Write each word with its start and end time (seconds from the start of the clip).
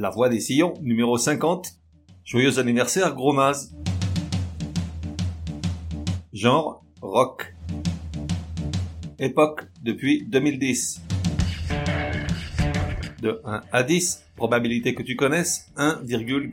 La 0.00 0.08
voix 0.08 0.30
des 0.30 0.40
sillons, 0.40 0.72
numéro 0.80 1.18
50. 1.18 1.74
Joyeux 2.24 2.58
anniversaire, 2.58 3.14
gros 3.14 3.34
Maz. 3.34 3.76
Genre, 6.32 6.82
rock. 7.02 7.54
Époque, 9.18 9.66
depuis 9.82 10.24
2010. 10.26 11.02
De 13.20 13.42
1 13.44 13.62
à 13.70 13.82
10, 13.82 14.24
probabilité 14.36 14.94
que 14.94 15.02
tu 15.02 15.16
connaisses, 15.16 15.70
1, 15.76 16.00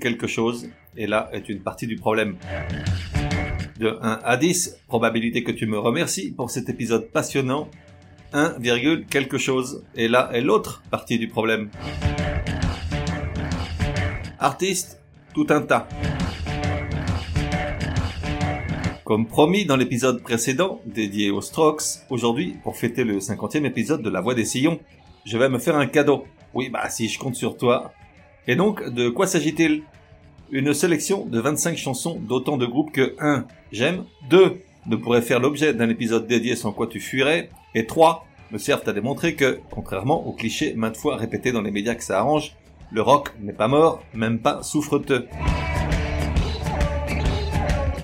quelque 0.02 0.28
chose. 0.28 0.68
Et 0.98 1.08
là 1.08 1.30
est 1.32 1.48
une 1.48 1.62
partie 1.62 1.88
du 1.88 1.96
problème. 1.96 2.36
De 3.80 3.98
1 4.02 4.20
à 4.26 4.36
10, 4.36 4.78
probabilité 4.90 5.46
que 5.46 5.54
tu 5.54 5.68
me 5.68 5.80
remercies 5.80 6.34
pour 6.34 6.50
cet 6.50 6.68
épisode 6.68 7.12
passionnant, 7.12 7.70
1, 8.34 8.58
quelque 9.10 9.38
chose. 9.38 9.86
Et 9.96 10.10
là 10.10 10.30
est 10.34 10.42
l'autre 10.42 10.84
partie 10.92 11.18
du 11.18 11.30
problème. 11.30 11.70
Artiste, 14.40 15.02
tout 15.34 15.48
un 15.50 15.62
tas. 15.62 15.88
Comme 19.04 19.26
promis 19.26 19.66
dans 19.66 19.76
l'épisode 19.76 20.22
précédent, 20.22 20.80
dédié 20.86 21.32
aux 21.32 21.42
Strokes, 21.42 22.04
aujourd'hui, 22.12 22.56
pour 22.62 22.78
fêter 22.78 23.04
le 23.04 23.18
50e 23.18 23.66
épisode 23.66 24.04
de 24.04 24.12
La 24.12 24.22
Voix 24.22 24.36
des 24.36 24.46
Sillons, 24.46 24.80
je 25.26 25.40
vais 25.40 25.50
me 25.50 25.58
faire 25.58 25.76
un 25.76 25.88
cadeau. 25.88 26.26
Oui, 26.54 26.70
bah 26.70 26.88
si 26.90 27.10
je 27.10 27.18
compte 27.18 27.36
sur 27.36 27.58
toi. 27.58 27.94
Et 28.48 28.56
donc, 28.56 28.88
de 28.88 29.10
quoi 29.10 29.26
s'agit-il? 29.26 29.82
Une 30.52 30.72
sélection 30.76 31.26
de 31.26 31.40
25 31.40 31.76
chansons 31.76 32.20
d'autant 32.20 32.58
de 32.58 32.68
groupes 32.68 32.92
que 32.92 33.16
1. 33.20 33.46
J'aime, 33.72 34.04
2. 34.30 34.62
Ne 34.86 34.96
pourrait 34.98 35.24
faire 35.24 35.40
l'objet 35.40 35.74
d'un 35.74 35.90
épisode 35.90 36.28
dédié 36.28 36.56
sans 36.56 36.72
quoi 36.72 36.86
tu 36.86 37.00
fuirais, 37.00 37.50
et 37.74 37.88
3. 37.88 38.24
Me 38.52 38.60
servent 38.60 38.88
à 38.88 38.94
démontrer 38.94 39.34
que, 39.34 39.60
contrairement 39.72 40.28
aux 40.28 40.34
clichés 40.34 40.76
maintes 40.76 40.96
fois 40.96 41.18
répétés 41.18 41.52
dans 41.52 41.64
les 41.64 41.72
médias 41.72 41.96
que 41.96 42.04
ça 42.04 42.20
arrange, 42.20 42.56
le 42.92 43.02
rock 43.02 43.34
n'est 43.42 43.54
pas 43.54 43.68
mort, 43.68 44.04
même 44.14 44.40
pas 44.40 44.64
souffreteux. 44.64 45.28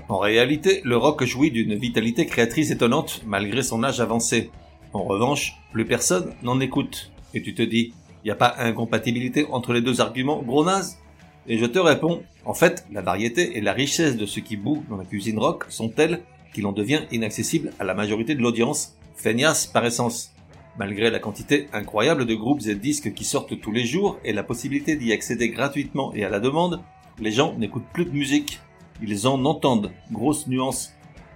En 0.09 0.20
réalité, 0.20 0.81
le 0.84 0.98
rock 0.98 1.23
jouit 1.23 1.52
d'une 1.52 1.75
vitalité 1.75 2.25
créatrice 2.25 2.72
étonnante 2.72 3.22
malgré 3.25 3.64
son 3.64 3.84
âge 3.84 4.00
avancé. 4.00 4.52
En 4.92 5.03
revanche, 5.03 5.58
plus 5.72 5.86
personne 5.86 6.34
n'en 6.44 6.59
écoute. 6.59 7.12
Et 7.34 7.42
tu 7.42 7.56
te 7.56 7.62
dis, 7.62 7.94
y 8.23 8.30
a 8.30 8.36
pas 8.36 8.56
incompatibilité 8.59 9.45
entre 9.52 9.73
les 9.73 9.81
deux 9.81 10.02
arguments, 10.02 10.42
gros 10.42 10.64
naze? 10.64 11.00
Et 11.47 11.58
je 11.58 11.66
te 11.66 11.80
réponds, 11.80 12.22
en 12.45 12.53
fait, 12.53 12.86
la 12.92 13.02
variété 13.02 13.58
et 13.58 13.62
la 13.62 13.73
richesse 13.73 14.18
de 14.18 14.25
ce 14.25 14.40
qui 14.40 14.56
bout 14.56 14.84
dans 14.90 14.97
la 14.97 15.06
cuisine 15.06 15.40
rock 15.40 15.66
sont 15.70 15.90
telles 15.90 16.22
qu'il 16.53 16.68
en 16.68 16.72
devient 16.73 17.02
inaccessible 17.12 17.72
à 17.80 17.84
la 17.84 17.94
majorité 17.94 18.36
de 18.36 18.42
l'audience, 18.42 18.95
feignasse 19.16 19.66
par 19.66 19.86
essence. 19.86 20.33
Malgré 20.78 21.12
la 21.12 21.20
quantité 21.20 21.68
incroyable 21.72 22.26
de 22.26 22.34
groupes 22.34 22.66
et 22.66 22.74
disques 22.74 23.14
qui 23.14 23.24
sortent 23.24 23.60
tous 23.62 23.72
les 23.72 23.86
jours 23.86 24.18
et 24.24 24.34
la 24.34 24.42
possibilité 24.42 24.96
d'y 24.96 25.14
accéder 25.14 25.50
gratuitement 25.50 26.12
et 26.16 26.26
à 26.26 26.30
la 26.30 26.40
demande, 26.40 26.82
les 27.20 27.32
gens 27.32 27.54
n'écoutent 27.60 27.86
plus 27.94 28.06
de 28.06 28.12
musique. 28.12 28.59
Ils 29.02 29.28
en 29.28 29.46
entendent. 29.46 29.92
Grosse 30.12 30.47
nuance. 30.47 30.94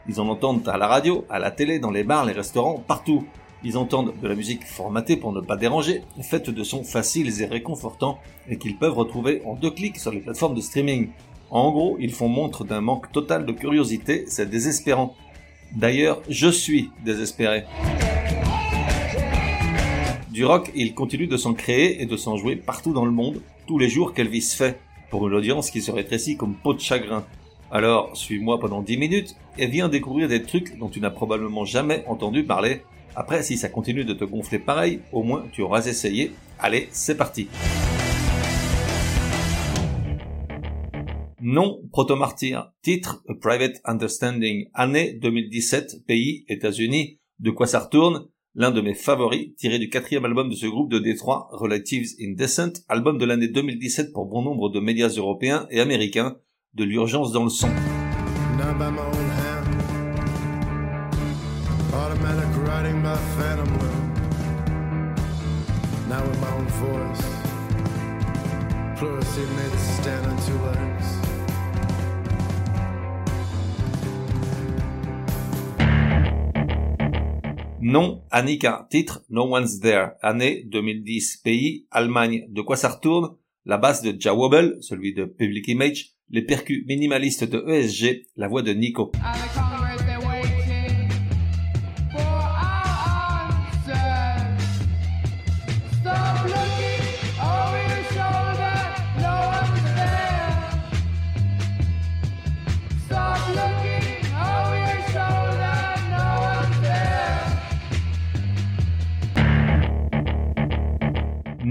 Ils 0.09 0.19
en 0.19 0.27
entendent 0.27 0.67
à 0.67 0.77
la 0.77 0.87
radio, 0.87 1.23
à 1.29 1.37
la 1.37 1.51
télé, 1.51 1.77
dans 1.77 1.91
les 1.91 2.03
bars, 2.03 2.25
les 2.25 2.33
restaurants, 2.33 2.79
partout. 2.79 3.25
Ils 3.63 3.77
entendent 3.77 4.13
de 4.19 4.27
la 4.27 4.33
musique 4.33 4.65
formatée 4.65 5.17
pour 5.17 5.33
ne 5.33 5.41
pas 5.41 5.55
déranger, 5.55 6.03
faite 6.23 6.49
de 6.49 6.63
sons 6.63 6.83
faciles 6.83 7.41
et 7.41 7.45
réconfortants, 7.45 8.19
et 8.49 8.57
qu'ils 8.57 8.77
peuvent 8.77 8.97
retrouver 8.97 9.43
en 9.45 9.53
deux 9.53 9.71
clics 9.71 9.99
sur 9.99 10.11
les 10.11 10.19
plateformes 10.19 10.55
de 10.55 10.61
streaming. 10.61 11.09
En 11.51 11.71
gros, 11.71 11.97
ils 11.99 12.13
font 12.13 12.29
montre 12.29 12.63
d'un 12.63 12.81
manque 12.81 13.11
total 13.11 13.45
de 13.45 13.51
curiosité, 13.51 14.25
c'est 14.27 14.49
désespérant. 14.49 15.15
D'ailleurs, 15.75 16.21
je 16.29 16.49
suis 16.49 16.89
désespéré. 17.03 17.65
Du 20.37 20.45
rock, 20.45 20.71
il 20.75 20.93
continue 20.93 21.25
de 21.25 21.35
s'en 21.35 21.55
créer 21.55 21.99
et 21.99 22.05
de 22.05 22.15
s'en 22.15 22.37
jouer 22.37 22.55
partout 22.55 22.93
dans 22.93 23.05
le 23.05 23.11
monde, 23.11 23.41
tous 23.65 23.79
les 23.79 23.89
jours 23.89 24.13
qu'Elvis 24.13 24.53
fait, 24.55 24.79
pour 25.09 25.27
une 25.27 25.33
audience 25.33 25.71
qui 25.71 25.81
se 25.81 25.89
rétrécit 25.89 26.37
comme 26.37 26.53
peau 26.53 26.75
de 26.75 26.79
chagrin. 26.79 27.25
Alors, 27.71 28.15
suis-moi 28.15 28.59
pendant 28.59 28.83
10 28.83 28.97
minutes 28.97 29.35
et 29.57 29.65
viens 29.65 29.89
découvrir 29.89 30.27
des 30.27 30.43
trucs 30.43 30.77
dont 30.77 30.89
tu 30.89 31.01
n'as 31.01 31.09
probablement 31.09 31.65
jamais 31.65 32.03
entendu 32.05 32.43
parler. 32.43 32.83
Après, 33.15 33.41
si 33.41 33.57
ça 33.57 33.67
continue 33.67 34.05
de 34.05 34.13
te 34.13 34.25
gonfler 34.25 34.59
pareil, 34.59 34.99
au 35.11 35.23
moins 35.23 35.43
tu 35.51 35.63
auras 35.63 35.83
essayé. 35.87 36.33
Allez, 36.59 36.87
c'est 36.91 37.17
parti. 37.17 37.47
Nom 41.41 41.81
Proto-Martyr. 41.91 42.73
Titre 42.83 43.23
A 43.27 43.33
Private 43.33 43.81
Understanding. 43.85 44.69
Année 44.75 45.13
2017. 45.13 46.05
Pays 46.05 46.45
États-Unis. 46.47 47.17
De 47.39 47.49
quoi 47.49 47.65
ça 47.65 47.79
retourne? 47.79 48.27
L'un 48.57 48.71
de 48.71 48.81
mes 48.81 48.95
favoris, 48.95 49.53
tiré 49.55 49.77
du 49.77 49.87
quatrième 49.87 50.25
album 50.25 50.49
de 50.49 50.55
ce 50.55 50.65
groupe 50.65 50.91
de 50.91 50.97
Détroit, 50.97 51.47
Relatives 51.51 52.09
Indecent, 52.19 52.73
album 52.89 53.19
de 53.19 53.25
l'année 53.25 53.47
2017 53.47 54.11
pour 54.11 54.25
bon 54.25 54.41
nombre 54.41 54.69
de 54.69 54.79
médias 54.79 55.09
européens 55.09 55.67
et 55.69 55.79
américains, 55.79 56.37
de 56.73 56.83
l'urgence 56.83 57.31
dans 57.31 57.43
le 57.43 57.51
son. 57.51 57.69
Nom, 77.89 78.21
Annika. 78.31 78.85
Titre, 78.91 79.23
No 79.29 79.43
One's 79.43 79.79
There. 79.79 80.09
Année 80.21 80.65
2010. 80.65 81.37
Pays, 81.37 81.87
Allemagne. 81.89 82.45
De 82.49 82.61
quoi 82.61 82.75
ça 82.75 82.89
retourne? 82.89 83.37
La 83.63 83.77
basse 83.77 84.01
de 84.01 84.13
Jawobel, 84.19 84.75
celui 84.81 85.13
de 85.13 85.23
Public 85.23 85.69
Image. 85.69 86.09
Les 86.29 86.41
percus 86.41 86.85
minimalistes 86.85 87.45
de 87.45 87.63
ESG. 87.65 88.25
La 88.35 88.49
voix 88.49 88.61
de 88.61 88.73
Nico. 88.73 89.13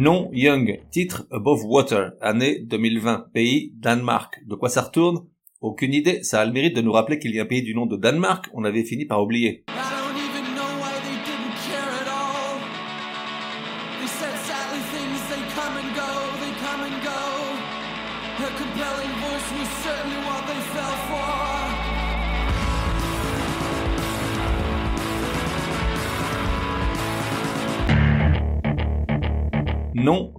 Nom 0.07 0.31
Young, 0.33 0.79
titre 0.93 1.27
Above 1.33 1.65
Water, 1.65 2.13
année 2.21 2.61
2020, 2.61 3.31
pays 3.35 3.73
Danemark. 3.75 4.39
De 4.47 4.55
quoi 4.55 4.69
ça 4.69 4.83
retourne? 4.83 5.27
Aucune 5.61 5.93
idée, 5.93 6.23
ça 6.23 6.41
a 6.41 6.47
le 6.47 6.53
mérite 6.53 6.77
de 6.77 6.81
nous 6.81 6.93
rappeler 6.93 7.19
qu'il 7.19 7.35
y 7.35 7.41
a 7.41 7.43
un 7.43 7.47
pays 7.47 7.63
du 7.63 7.75
nom 7.75 7.87
de 7.87 7.97
Danemark, 7.97 8.47
on 8.55 8.63
avait 8.63 8.85
fini 8.85 9.05
par 9.05 9.21
oublier. 9.21 9.65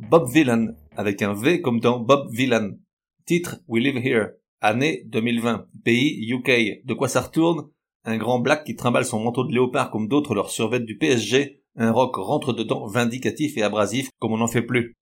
Bob 0.10 0.30
Villan, 0.32 0.68
avec 0.96 1.22
un 1.22 1.34
V 1.34 1.62
comme 1.62 1.82
dans 1.82 2.00
Bob 2.00 2.32
Villan. 2.32 2.78
Titre 3.26 3.58
We 3.68 3.84
Live 3.84 3.98
Here. 3.98 4.30
Année 4.62 5.04
2020. 5.08 5.68
Pays 5.84 6.32
UK. 6.32 6.86
De 6.86 6.94
quoi 6.94 7.10
ça 7.10 7.20
retourne? 7.20 7.68
Un 8.06 8.18
grand 8.18 8.40
black 8.40 8.64
qui 8.64 8.78
trimballe 8.78 9.04
son 9.04 9.20
manteau 9.20 9.44
de 9.44 9.52
léopard 9.52 9.92
comme 9.92 10.08
d'autres 10.08 10.34
leur 10.34 10.50
survêtent 10.50 10.86
du 10.86 10.98
PSG. 10.98 11.62
Un 11.76 11.92
rock 11.92 12.16
rentre 12.16 12.54
dedans 12.54 12.88
vindicatif 12.88 13.58
et 13.58 13.64
abrasif 13.64 14.10
comme 14.20 14.32
on 14.32 14.38
n'en 14.38 14.48
fait 14.48 14.62
plus. 14.62 14.96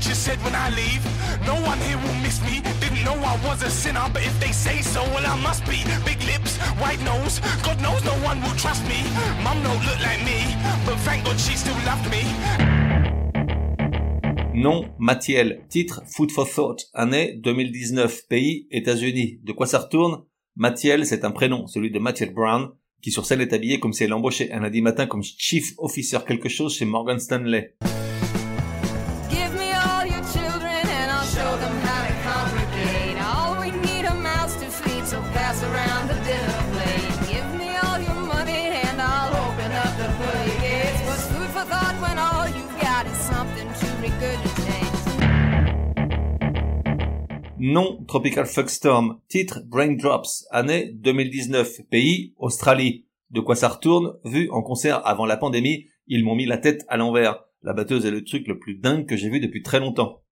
Teacher 0.00 0.14
said 0.14 0.38
when 0.42 0.54
I 0.54 0.70
leave, 0.70 1.02
no 1.46 1.54
one 1.66 1.78
here 1.78 1.98
will 1.98 2.18
miss 2.22 2.40
me. 2.42 2.62
Didn't 2.80 3.04
know 3.04 3.14
I 3.14 3.36
was 3.46 3.62
a 3.62 3.70
sinner, 3.70 4.06
but 4.12 4.22
if 4.22 4.38
they 4.40 4.52
say 4.52 4.82
so, 4.82 5.02
well 5.14 5.26
I 5.26 5.36
must 5.40 5.64
be. 5.66 5.78
Big 6.04 6.20
lips, 6.24 6.58
white 6.80 7.02
nose, 7.04 7.40
God 7.62 7.80
knows 7.80 8.02
no 8.04 8.14
one 8.24 8.40
will 8.42 8.56
trust 8.56 8.82
me. 8.88 9.00
Mum 9.42 9.62
don't 9.62 9.82
look 9.84 10.00
like 10.00 10.22
me, 10.24 10.56
but 10.86 10.96
thank 11.06 11.24
God 11.24 11.38
she 11.38 11.56
still 11.56 11.78
loved 11.84 12.08
me. 12.10 12.22
Nom 14.54 14.90
Mathiel, 14.98 15.62
titre 15.68 16.02
Food 16.06 16.32
for 16.32 16.46
Thought, 16.46 16.84
année 16.94 17.34
2019, 17.42 18.26
pays 18.28 18.66
États-Unis. 18.70 19.40
De 19.42 19.52
quoi 19.52 19.66
ça 19.66 19.78
retourne? 19.78 20.24
Mathiel, 20.56 21.06
c'est 21.06 21.24
un 21.24 21.30
prénom, 21.30 21.66
celui 21.66 21.90
de 21.90 21.98
Mathiel 21.98 22.34
Brown, 22.34 22.70
qui 23.00 23.10
sur 23.10 23.24
scène 23.24 23.40
est 23.40 23.52
habillé 23.52 23.80
comme 23.80 23.92
si 23.92 24.04
elle 24.04 24.12
embauchait 24.12 24.52
un 24.52 24.60
lundi 24.60 24.82
matin 24.82 25.06
comme 25.06 25.22
chief 25.22 25.72
officer 25.78 26.18
quelque 26.26 26.48
chose 26.48 26.76
chez 26.76 26.84
Morgan 26.84 27.18
Stanley. 27.18 27.76
Nom 47.62 48.02
Tropical 48.08 48.46
Fuckstorm. 48.46 49.20
Titre 49.28 49.60
Braindrops. 49.66 50.46
Année 50.50 50.92
2019. 50.94 51.82
Pays 51.90 52.32
Australie. 52.38 53.04
De 53.30 53.40
quoi 53.40 53.54
ça 53.54 53.68
retourne 53.68 54.14
Vu 54.24 54.48
en 54.50 54.62
concert 54.62 55.06
avant 55.06 55.26
la 55.26 55.36
pandémie, 55.36 55.84
ils 56.06 56.24
m'ont 56.24 56.34
mis 56.34 56.46
la 56.46 56.56
tête 56.56 56.86
à 56.88 56.96
l'envers. 56.96 57.44
La 57.62 57.74
batteuse 57.74 58.06
est 58.06 58.10
le 58.10 58.24
truc 58.24 58.48
le 58.48 58.58
plus 58.58 58.76
dingue 58.76 59.04
que 59.04 59.14
j'ai 59.14 59.28
vu 59.28 59.40
depuis 59.40 59.62
très 59.62 59.78
longtemps. 59.78 60.22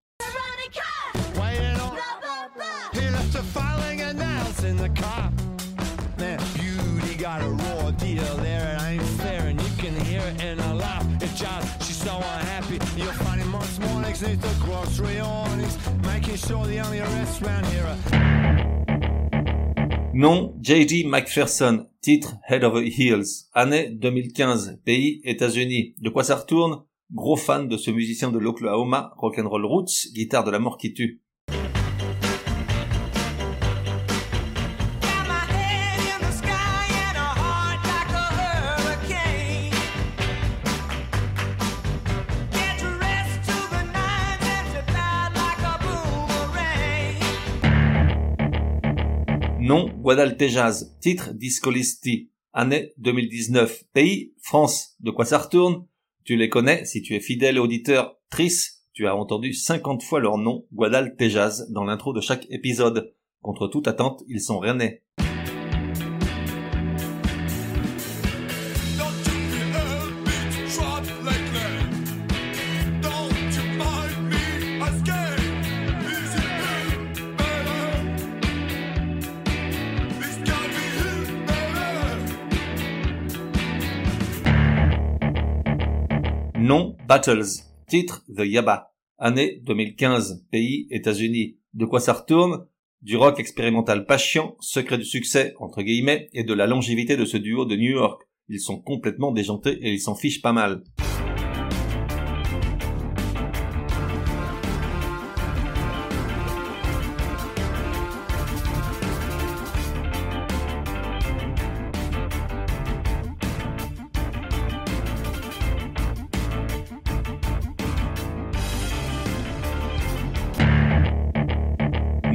Nom 20.15 20.55
J.D. 20.61 21.05
McPherson, 21.07 21.87
titre 22.01 22.37
Head 22.49 22.63
Over 22.63 22.87
Heels, 22.87 23.49
année 23.55 23.91
2015, 23.91 24.81
pays 24.85 25.21
États-Unis. 25.25 25.95
De 26.01 26.11
quoi 26.11 26.23
ça 26.23 26.37
retourne? 26.37 26.85
Gros 27.13 27.37
fan 27.37 27.67
de 27.67 27.77
ce 27.77 27.91
musicien 27.91 28.31
de 28.31 28.39
l'Oklahoma, 28.39 29.13
rock'n'roll 29.17 29.65
roots, 29.65 30.13
guitare 30.13 30.45
de 30.45 30.51
la 30.51 30.61
mort 30.61 30.79
qui 30.79 30.93
tue. 30.93 31.23
Nom 49.69 49.91
Guadaltejaz. 50.01 50.97
Titre 50.99 51.35
Discolisti. 51.35 52.31
Année 52.55 52.95
2019. 52.97 53.85
Pays 53.93 54.33
France. 54.41 54.97
De 55.01 55.11
quoi 55.11 55.27
ça 55.27 55.37
retourne? 55.37 55.85
Tu 56.25 56.37
les 56.37 56.49
connais 56.49 56.87
si 56.87 57.03
tu 57.03 57.15
es 57.15 57.21
fidèle 57.21 57.59
auditeur. 57.59 58.17
Tris, 58.31 58.51
tu 58.95 59.07
as 59.07 59.15
entendu 59.15 59.53
50 59.53 60.03
fois 60.03 60.21
leur 60.21 60.39
nom 60.39 60.65
Guadaltejaz 60.73 61.71
dans 61.71 61.85
l'intro 61.85 62.15
de 62.15 62.23
chaque 62.23 62.47
épisode. 62.49 63.13
Contre 63.43 63.69
toute 63.69 63.89
attente, 63.89 64.25
ils 64.27 64.41
sont 64.41 64.59
rennais. 64.59 65.03
Nom 86.69 86.99
Battles. 87.09 87.65
Titre 87.89 88.27
The 88.29 88.43
Yaba. 88.45 88.93
Année 89.17 89.63
2015. 89.63 90.45
Pays 90.53 90.87
États-Unis. 90.91 91.57
De 91.73 91.87
quoi 91.87 91.99
ça 91.99 92.13
retourne? 92.13 92.67
Du 93.01 93.17
rock 93.17 93.41
expérimental 93.41 94.05
patient, 94.05 94.55
secret 94.61 94.99
du 94.99 95.07
succès, 95.07 95.55
entre 95.61 95.81
guillemets, 95.81 96.29
et 96.35 96.45
de 96.45 96.53
la 96.53 96.67
longévité 96.67 97.17
de 97.17 97.25
ce 97.25 97.39
duo 97.39 97.65
de 97.65 97.75
New 97.75 97.93
York. 97.93 98.21
Ils 98.51 98.61
sont 98.61 98.79
complètement 98.79 99.33
déjantés 99.33 99.79
et 99.81 99.95
ils 99.95 100.01
s'en 100.01 100.15
fichent 100.15 100.43
pas 100.43 100.53
mal. 100.53 100.83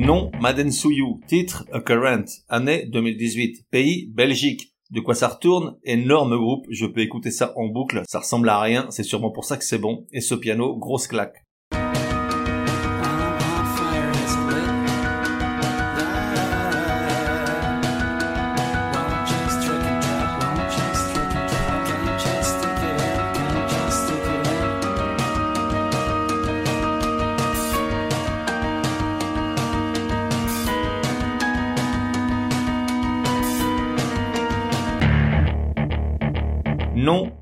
Nom 0.03 0.31
Madden 0.41 0.69
Souyou. 0.69 1.21
Titre 1.27 1.65
A 1.71 1.79
Current. 1.79 2.25
Année 2.49 2.85
2018. 2.87 3.67
Pays 3.71 4.11
Belgique. 4.13 4.73
De 4.91 4.99
quoi 4.99 5.15
ça 5.15 5.29
retourne? 5.29 5.77
Énorme 5.85 6.35
groupe. 6.35 6.65
Je 6.69 6.85
peux 6.85 6.99
écouter 6.99 7.31
ça 7.31 7.53
en 7.55 7.67
boucle. 7.67 8.01
Ça 8.05 8.19
ressemble 8.19 8.49
à 8.49 8.59
rien. 8.59 8.87
C'est 8.89 9.03
sûrement 9.03 9.31
pour 9.31 9.45
ça 9.45 9.55
que 9.55 9.63
c'est 9.63 9.77
bon. 9.77 10.05
Et 10.11 10.19
ce 10.19 10.35
piano, 10.35 10.75
grosse 10.75 11.07
claque. 11.07 11.42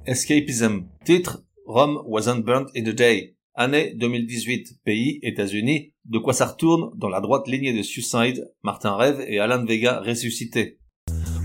Escapism. 0.07 0.87
Titre 1.05 1.37
Rome 1.67 2.01
wasn't 2.05 2.43
burnt 2.43 2.69
in 2.73 2.87
a 2.87 2.93
day. 2.93 3.35
Année 3.55 3.93
2018. 3.95 4.83
Pays 4.83 5.19
États-Unis. 5.21 5.93
De 6.05 6.17
quoi 6.17 6.33
ça 6.33 6.47
retourne 6.47 6.91
dans 6.97 7.09
la 7.09 7.21
droite 7.21 7.47
lignée 7.47 7.73
de 7.73 7.83
Suicide, 7.83 8.51
Martin 8.63 8.95
Rêve 8.95 9.23
et 9.27 9.39
Alan 9.39 9.63
Vega 9.63 9.99
ressuscités. 9.99 10.79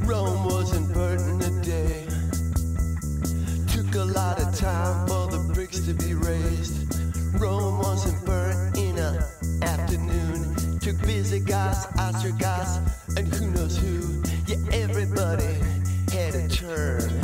Rome 0.07 0.47
wasn't 0.47 0.93
burnt 0.95 1.21
in 1.29 1.43
a 1.43 1.63
day. 1.63 2.07
Took 3.75 3.95
a 3.95 4.05
lot 4.05 4.39
of 4.41 4.59
time 4.59 5.07
for 5.07 5.29
the 5.29 5.53
bricks 5.53 5.81
to 5.81 5.93
be 5.93 6.15
raised. 6.15 6.95
Rome 7.39 7.79
wasn't 7.81 8.25
burnt 8.25 8.79
in 8.79 8.97
an 8.99 9.19
afternoon. 9.63 10.79
Took 10.81 10.99
busy 11.03 11.41
guys, 11.41 11.87
guys, 12.39 12.79
and 13.19 13.29
who 13.35 13.51
knows 13.51 13.77
who. 13.77 14.23
Yeah, 14.47 14.57
everybody 14.73 15.61
had 16.11 16.35
a 16.35 16.49
turn. 16.49 17.16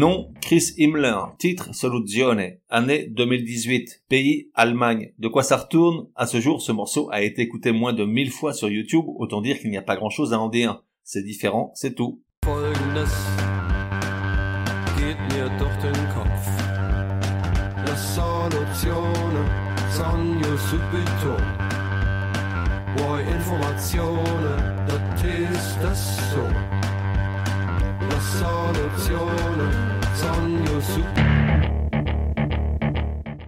Nom 0.00 0.32
Chris 0.40 0.72
Himmler, 0.78 1.14
titre 1.36 1.74
Soluzione, 1.74 2.56
année 2.70 3.08
2018, 3.10 4.04
pays 4.08 4.48
Allemagne. 4.54 5.12
De 5.18 5.28
quoi 5.28 5.42
ça 5.42 5.58
retourne? 5.58 6.06
À 6.16 6.26
ce 6.26 6.40
jour, 6.40 6.62
ce 6.62 6.72
morceau 6.72 7.10
a 7.12 7.20
été 7.20 7.42
écouté 7.42 7.70
moins 7.70 7.92
de 7.92 8.06
1000 8.06 8.30
fois 8.30 8.54
sur 8.54 8.70
YouTube, 8.70 9.04
autant 9.18 9.42
dire 9.42 9.58
qu'il 9.58 9.68
n'y 9.68 9.76
a 9.76 9.82
pas 9.82 9.96
grand 9.96 10.08
chose 10.08 10.32
à 10.32 10.40
en 10.40 10.48
dire. 10.48 10.82
C'est 11.04 11.22
différent, 11.22 11.70
c'est 11.74 11.94
tout. 11.94 12.22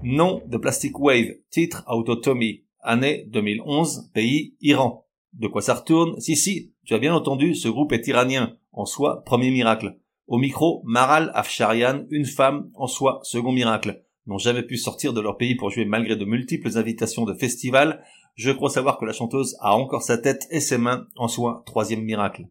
Nom 0.03 0.43
de 0.47 0.57
Plastic 0.59 0.99
Wave, 0.99 1.37
titre 1.51 1.85
Autotomie, 1.89 2.65
année 2.81 3.25
2011, 3.29 4.11
pays 4.13 4.55
Iran. 4.61 5.07
De 5.33 5.47
quoi 5.47 5.63
ça 5.63 5.75
retourne? 5.75 6.21
Si, 6.21 6.37
si, 6.37 6.73
tu 6.85 6.95
as 6.95 6.99
bien 6.99 7.15
entendu, 7.15 7.55
ce 7.55 7.69
groupe 7.69 7.93
est 7.93 8.07
iranien. 8.07 8.57
En 8.73 8.85
soi, 8.85 9.23
premier 9.25 9.51
miracle. 9.51 9.97
Au 10.27 10.39
micro, 10.39 10.83
Maral 10.85 11.31
Afsharian, 11.35 12.05
une 12.11 12.27
femme, 12.27 12.71
en 12.75 12.87
soi, 12.87 13.21
second 13.23 13.53
miracle, 13.53 14.03
n'ont 14.27 14.39
jamais 14.39 14.63
pu 14.63 14.77
sortir 14.77 15.13
de 15.13 15.21
leur 15.21 15.37
pays 15.37 15.55
pour 15.55 15.71
jouer 15.71 15.85
malgré 15.85 16.17
de 16.17 16.25
multiples 16.25 16.77
invitations 16.77 17.25
de 17.25 17.35
festivals. 17.35 18.03
Je 18.35 18.51
crois 18.51 18.71
savoir 18.71 18.99
que 18.99 19.05
la 19.05 19.13
chanteuse 19.13 19.57
a 19.61 19.75
encore 19.75 20.03
sa 20.03 20.19
tête 20.19 20.47
et 20.51 20.61
ses 20.61 20.79
mains, 20.79 21.07
en 21.17 21.29
soi, 21.29 21.63
troisième 21.67 22.03
miracle. 22.03 22.47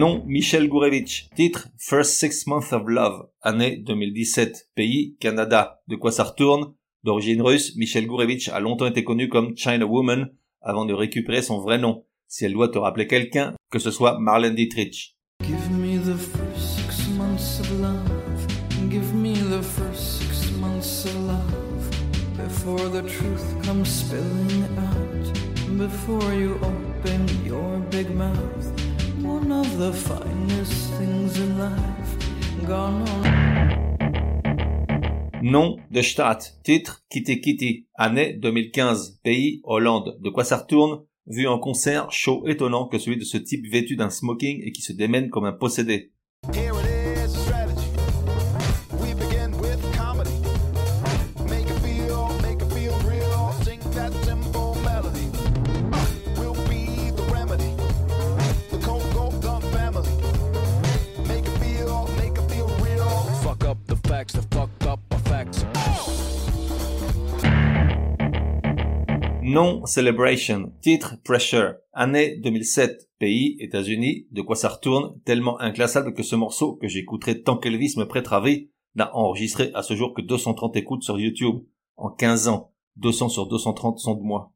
Nom 0.00 0.24
Michel 0.26 0.66
Gourevitch. 0.66 1.28
Titre 1.36 1.68
First 1.76 2.12
Six 2.12 2.46
Months 2.46 2.72
of 2.72 2.88
Love. 2.88 3.28
Année 3.42 3.76
2017. 3.76 4.68
Pays 4.74 5.14
Canada. 5.20 5.82
De 5.88 5.96
quoi 5.96 6.10
ça 6.10 6.24
retourne? 6.24 6.72
D'origine 7.04 7.42
russe, 7.42 7.76
Michel 7.76 8.06
Gourevitch 8.06 8.48
a 8.48 8.60
longtemps 8.60 8.86
été 8.86 9.04
connu 9.04 9.28
comme 9.28 9.54
China 9.58 9.84
Woman 9.84 10.30
avant 10.62 10.86
de 10.86 10.94
récupérer 10.94 11.42
son 11.42 11.60
vrai 11.60 11.76
nom. 11.76 12.06
Si 12.28 12.46
elle 12.46 12.54
doit 12.54 12.70
te 12.70 12.78
rappeler 12.78 13.06
quelqu'un, 13.06 13.54
que 13.70 13.78
ce 13.78 13.90
soit 13.90 14.18
Marlene 14.18 14.54
Dietrich. 14.54 15.18
Give 15.42 15.70
me 15.70 15.98
the 15.98 16.16
first 16.16 16.78
six 16.78 17.10
months 17.18 17.60
of 17.60 17.70
love. 17.78 18.46
Give 18.88 19.14
me 19.14 19.34
the 19.34 19.62
first 19.62 20.22
six 20.22 20.50
months 20.58 21.04
of 21.04 21.14
love. 21.26 21.90
Before 22.38 22.88
the 22.88 23.06
truth 23.06 23.44
comes 23.62 23.90
spilling 23.90 24.64
out. 24.78 25.76
Before 25.76 26.32
you 26.32 26.54
open 26.62 27.26
your 27.44 27.80
big 27.90 28.08
mouth. 28.16 28.79
Nom 35.42 35.76
de 35.90 36.00
Stadt, 36.00 36.58
titre 36.64 37.04
Kitty 37.10 37.40
Kitty, 37.40 37.86
année 37.94 38.32
2015, 38.34 39.20
pays 39.22 39.60
Hollande. 39.64 40.18
De 40.22 40.30
quoi 40.30 40.44
ça 40.44 40.56
retourne? 40.56 41.04
Vu 41.26 41.46
en 41.46 41.58
concert, 41.58 42.10
show 42.10 42.46
étonnant 42.46 42.86
que 42.88 42.98
celui 42.98 43.18
de 43.18 43.24
ce 43.24 43.36
type 43.36 43.66
vêtu 43.70 43.96
d'un 43.96 44.10
smoking 44.10 44.62
et 44.64 44.72
qui 44.72 44.80
se 44.80 44.92
démène 44.92 45.28
comme 45.28 45.44
un 45.44 45.52
possédé. 45.52 46.12
Non 69.60 69.84
Celebration, 69.84 70.72
titre 70.80 71.16
Pressure, 71.22 71.74
année 71.92 72.38
2007, 72.38 73.10
pays 73.18 73.58
États-Unis, 73.60 74.26
de 74.30 74.40
quoi 74.40 74.56
ça 74.56 74.70
retourne, 74.70 75.20
tellement 75.26 75.60
inclassable 75.60 76.14
que 76.14 76.22
ce 76.22 76.34
morceau, 76.34 76.76
que 76.76 76.88
j'écouterai 76.88 77.42
tant 77.42 77.58
qu'Elvis 77.58 77.92
me 77.98 78.08
prêtera 78.08 78.40
vie, 78.40 78.70
n'a 78.94 79.14
enregistré 79.14 79.70
à 79.74 79.82
ce 79.82 79.94
jour 79.94 80.14
que 80.14 80.22
230 80.22 80.76
écoutes 80.76 81.02
sur 81.02 81.20
YouTube. 81.20 81.56
En 81.98 82.08
15 82.08 82.48
ans, 82.48 82.72
200 82.96 83.28
sur 83.28 83.48
230 83.48 83.98
sont 83.98 84.14
de 84.14 84.22
moi. 84.22 84.50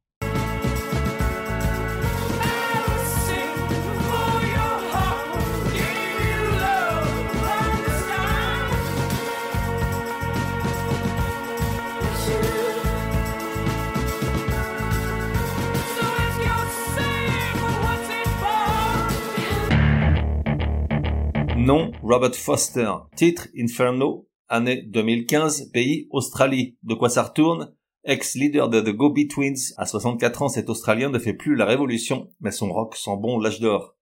Nom 21.65 21.91
Robert 22.03 22.35
Foster. 22.35 22.91
Titre 23.15 23.47
Inferno. 23.57 24.27
Année 24.49 24.83
2015. 24.83 25.71
Pays 25.73 26.07
Australie. 26.11 26.77
De 26.83 26.93
quoi 26.93 27.09
ça 27.09 27.23
retourne? 27.23 27.73
Ex-leader 28.03 28.69
de 28.69 28.81
The 28.81 28.95
Go-Betweens, 28.95 29.73
à 29.77 29.87
64 29.87 30.43
ans, 30.43 30.47
cet 30.47 30.69
Australien 30.69 31.09
ne 31.09 31.17
fait 31.17 31.33
plus 31.33 31.55
la 31.55 31.65
révolution, 31.65 32.29
mais 32.39 32.51
son 32.51 32.71
rock 32.71 32.95
sent 32.95 33.17
bon 33.19 33.39
l'âge 33.39 33.61
d'or. 33.61 33.94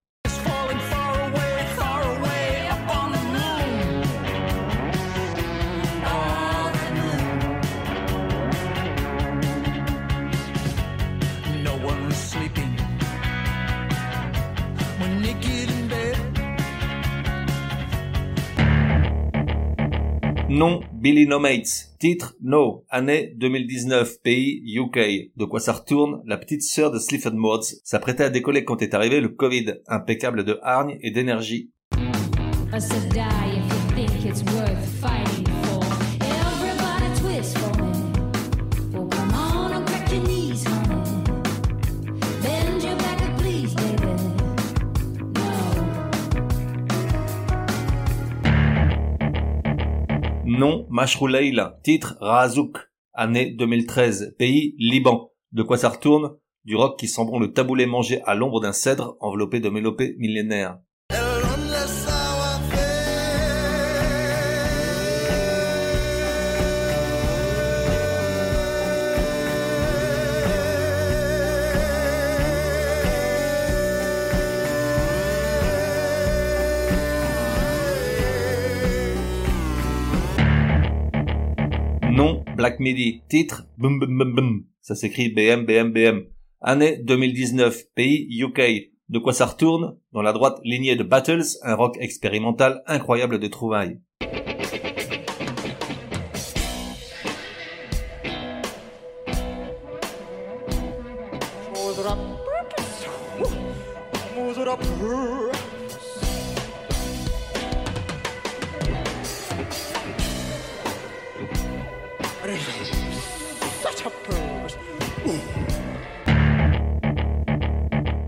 Nom 20.48 20.80
Billy 20.92 21.26
No 21.26 21.38
Mates. 21.38 21.96
Titre 21.98 22.36
No. 22.42 22.84
Année 22.90 23.32
2019. 23.36 24.20
Pays 24.22 24.62
UK. 24.76 25.30
De 25.36 25.44
quoi 25.46 25.58
ça 25.58 25.72
retourne 25.72 26.22
La 26.26 26.36
petite 26.36 26.62
sœur 26.62 26.90
de 26.90 26.98
Sleaford 26.98 27.34
Mods 27.34 27.80
s'apprêtait 27.82 28.24
à 28.24 28.30
décoller 28.30 28.64
quand 28.64 28.82
est 28.82 28.92
arrivé 28.92 29.20
le 29.20 29.30
Covid. 29.30 29.76
Impeccable 29.88 30.44
de 30.44 30.58
hargne 30.62 30.98
et 31.00 31.10
d'énergie. 31.10 31.70
Nom 50.58 50.86
Mashrou 50.88 51.28
Titre 51.82 52.16
Razouk. 52.20 52.78
Année 53.12 53.50
2013. 53.50 54.36
Pays 54.38 54.76
Liban. 54.78 55.32
De 55.50 55.64
quoi 55.64 55.76
ça 55.76 55.88
retourne? 55.88 56.36
Du 56.64 56.76
rock 56.76 56.98
qui 56.98 57.08
sent 57.08 57.24
bon 57.24 57.40
le 57.40 57.52
taboulé 57.52 57.86
mangé 57.86 58.22
à 58.22 58.36
l'ombre 58.36 58.60
d'un 58.60 58.72
cèdre 58.72 59.16
enveloppé 59.20 59.58
de 59.58 59.68
mélopées 59.68 60.14
millénaires. 60.18 60.78
Black 82.64 82.80
Midi. 82.80 83.20
Titre 83.28 83.66
Bum 83.76 83.98
Bum 83.98 84.16
Bum 84.16 84.34
Bum. 84.34 84.64
Ça 84.80 84.94
s'écrit 84.94 85.28
BM 85.28 85.66
BM 85.66 85.92
BM. 85.92 86.22
Année 86.62 86.96
2019. 86.96 87.92
Pays 87.94 88.26
UK. 88.40 88.90
De 89.10 89.18
quoi 89.18 89.34
ça 89.34 89.44
retourne? 89.44 89.98
Dans 90.12 90.22
la 90.22 90.32
droite 90.32 90.60
lignée 90.64 90.96
de 90.96 91.02
Battles, 91.02 91.44
un 91.62 91.74
rock 91.74 91.98
expérimental 92.00 92.82
incroyable 92.86 93.38
de 93.38 93.48
trouvailles. 93.48 94.00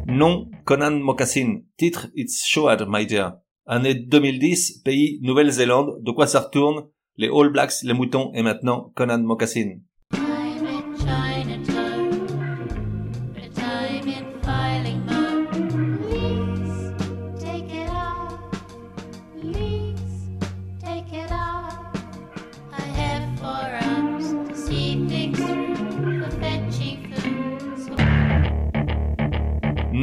Nom 0.07 0.50
Conan 0.65 0.99
Mocassin. 1.00 1.62
Titre 1.76 2.09
It's 2.15 2.45
Showed, 2.47 2.87
my 2.88 3.05
dear. 3.05 3.35
Année 3.67 3.95
2010, 3.95 4.79
pays 4.83 5.19
Nouvelle-Zélande. 5.23 6.03
De 6.03 6.11
quoi 6.11 6.26
ça 6.26 6.41
retourne? 6.41 6.87
Les 7.17 7.29
All 7.29 7.50
Blacks, 7.50 7.83
les 7.83 7.93
moutons 7.93 8.33
et 8.35 8.43
maintenant 8.43 8.93
Conan 8.95 9.19
Mocassin. 9.19 9.81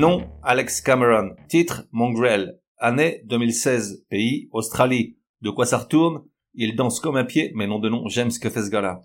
Non, 0.04 0.28
Alex 0.44 0.82
Cameron. 0.82 1.30
Titre, 1.48 1.88
Mongrel. 1.94 2.60
Année 2.78 3.22
2016. 3.24 4.04
Pays, 4.10 4.50
Australie. 4.52 5.16
De 5.42 5.50
quoi 5.50 5.66
ça 5.66 5.78
retourne? 5.78 6.24
Il 6.56 6.76
danse 6.76 7.00
comme 7.00 7.16
un 7.16 7.24
pied, 7.24 7.54
mais 7.56 7.68
non 7.68 7.80
de 7.80 7.88
nom, 7.88 8.10
j'aime 8.10 8.30
ce 8.30 8.38
que 8.38 8.50
fait 8.50 8.64
ce 8.64 8.70
gars-là. 8.70 9.00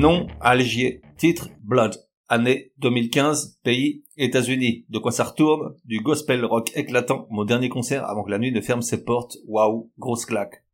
Nom 0.00 0.28
Algier. 0.40 1.02
Titre 1.18 1.50
Blood. 1.62 1.94
Année 2.30 2.72
2015. 2.78 3.58
Pays 3.62 4.02
États-Unis. 4.16 4.86
De 4.88 4.98
quoi 4.98 5.12
ça 5.12 5.24
retourne 5.24 5.74
Du 5.84 6.00
gospel 6.00 6.42
rock 6.42 6.70
éclatant. 6.74 7.26
Mon 7.28 7.44
dernier 7.44 7.68
concert 7.68 8.06
avant 8.06 8.24
que 8.24 8.30
la 8.30 8.38
nuit 8.38 8.50
ne 8.50 8.62
ferme 8.62 8.80
ses 8.80 9.04
portes. 9.04 9.36
Waouh, 9.46 9.90
grosse 9.98 10.24
claque. 10.24 10.64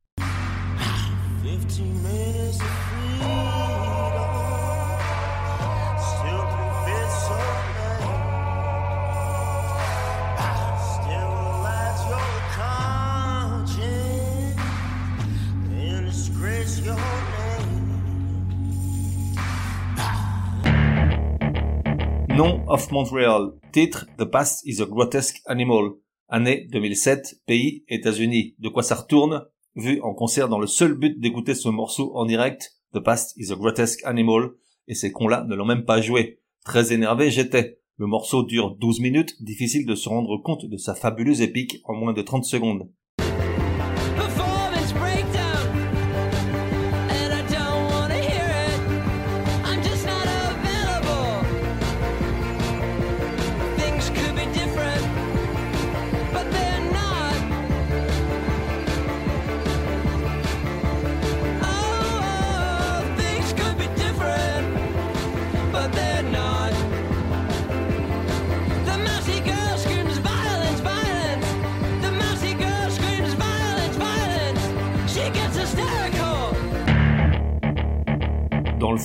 Nom 22.37 22.63
of 22.69 22.91
Montreal. 22.91 23.53
Titre 23.73 24.07
The 24.19 24.27
Past 24.27 24.61
is 24.67 24.83
a 24.83 24.85
Grotesque 24.85 25.41
Animal. 25.47 25.93
Année 26.29 26.69
2007. 26.71 27.41
Pays 27.47 27.83
États-Unis. 27.89 28.55
De 28.59 28.69
quoi 28.69 28.83
ça 28.83 28.97
retourne 28.97 29.47
Vu 29.75 30.03
en 30.03 30.13
concert 30.13 30.51
dans 30.51 30.59
le 30.59 30.67
seul 30.67 30.93
but 30.93 31.19
d'écouter 31.19 31.55
ce 31.55 31.71
morceau 31.71 32.15
en 32.15 32.27
direct. 32.27 32.77
The 32.93 33.01
Past 33.01 33.33
is 33.39 33.53
a 33.53 33.55
Grotesque 33.55 34.05
Animal. 34.05 34.51
Et 34.87 34.95
ces 34.95 35.13
cons-là 35.13 35.47
ne 35.49 35.55
l'ont 35.55 35.65
même 35.65 35.87
pas 35.87 36.03
joué. 36.03 36.43
Très 36.63 36.93
énervé 36.93 37.31
j'étais. 37.31 37.79
Le 37.97 38.07
morceau 38.07 38.43
dure 38.43 38.77
12 38.77 39.01
minutes, 39.01 39.43
difficile 39.43 39.87
de 39.87 39.95
se 39.95 40.11
rendre 40.11 40.37
compte 40.37 40.67
de 40.67 40.77
sa 40.77 40.95
fabuleuse 40.95 41.41
épique 41.41 41.81
en 41.85 41.95
moins 41.95 42.13
de 42.13 42.21
30 42.21 42.45
secondes. 42.45 42.91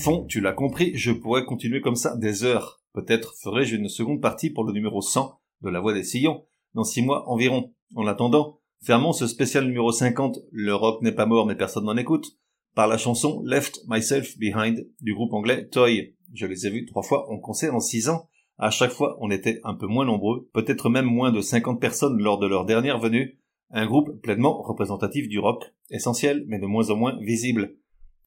Fond, 0.01 0.25
tu 0.25 0.41
l'as 0.41 0.51
compris, 0.51 0.93
je 0.95 1.11
pourrais 1.11 1.45
continuer 1.45 1.79
comme 1.79 1.95
ça 1.95 2.15
des 2.17 2.43
heures. 2.43 2.81
Peut-être 2.93 3.35
ferai-je 3.39 3.75
une 3.75 3.87
seconde 3.87 4.19
partie 4.19 4.49
pour 4.49 4.63
le 4.63 4.73
numéro 4.73 4.99
100 4.99 5.39
de 5.61 5.69
La 5.69 5.79
Voix 5.79 5.93
des 5.93 6.03
Sillons, 6.03 6.43
dans 6.73 6.83
six 6.83 7.03
mois 7.03 7.29
environ. 7.29 7.71
En 7.95 8.07
attendant, 8.07 8.59
fermons 8.83 9.13
ce 9.13 9.27
spécial 9.27 9.65
numéro 9.65 9.91
50, 9.91 10.39
Le 10.51 10.73
rock 10.73 11.03
n'est 11.03 11.11
pas 11.11 11.27
mort 11.27 11.45
mais 11.45 11.55
personne 11.55 11.85
n'en 11.85 11.97
écoute, 11.97 12.39
par 12.73 12.87
la 12.87 12.97
chanson 12.97 13.43
Left 13.45 13.81
Myself 13.87 14.39
Behind 14.39 14.87
du 15.01 15.13
groupe 15.13 15.33
anglais 15.33 15.67
Toy. 15.67 16.15
Je 16.33 16.47
les 16.47 16.65
ai 16.65 16.71
vus 16.71 16.85
trois 16.87 17.03
fois 17.03 17.29
en 17.31 17.37
concert 17.37 17.75
en 17.75 17.79
six 17.79 18.09
ans. 18.09 18.27
À 18.57 18.71
chaque 18.71 18.91
fois, 18.91 19.17
on 19.19 19.29
était 19.29 19.61
un 19.63 19.75
peu 19.75 19.85
moins 19.85 20.05
nombreux, 20.05 20.49
peut-être 20.53 20.89
même 20.89 21.05
moins 21.05 21.31
de 21.31 21.41
50 21.41 21.79
personnes 21.79 22.19
lors 22.19 22.39
de 22.39 22.47
leur 22.47 22.65
dernière 22.65 22.97
venue. 22.97 23.37
Un 23.69 23.85
groupe 23.85 24.19
pleinement 24.23 24.63
représentatif 24.63 25.27
du 25.27 25.37
rock, 25.37 25.63
essentiel 25.91 26.43
mais 26.47 26.57
de 26.57 26.65
moins 26.65 26.89
en 26.89 26.95
moins 26.95 27.19
visible. 27.21 27.75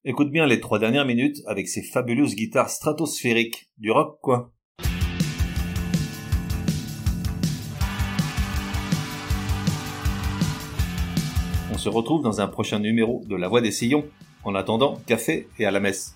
Écoute 0.07 0.29
bien 0.29 0.45
les 0.45 0.59
trois 0.59 0.77
dernières 0.77 1.03
minutes 1.03 1.37
avec 1.47 1.67
ces 1.67 1.81
fabuleuses 1.81 2.35
guitares 2.35 2.69
stratosphériques. 2.69 3.71
Du 3.79 3.89
rock, 3.89 4.19
quoi. 4.21 4.51
On 11.73 11.77
se 11.79 11.89
retrouve 11.89 12.21
dans 12.21 12.39
un 12.39 12.45
prochain 12.45 12.77
numéro 12.77 13.23
de 13.25 13.35
La 13.35 13.47
Voix 13.47 13.61
des 13.61 13.71
Sillons. 13.71 14.05
En 14.43 14.53
attendant, 14.53 15.01
café 15.07 15.47
et 15.57 15.65
à 15.65 15.71
la 15.71 15.79
messe. 15.79 16.15